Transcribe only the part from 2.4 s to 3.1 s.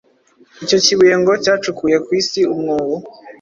umwobo